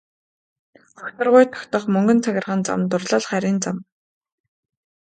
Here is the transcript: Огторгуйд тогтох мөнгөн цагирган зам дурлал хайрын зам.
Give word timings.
Огторгуйд 1.05 1.49
тогтох 1.57 1.83
мөнгөн 1.93 2.19
цагирган 2.25 2.59
зам 2.67 2.79
дурлал 2.91 3.23
хайрын 3.29 3.57
зам. 3.65 3.77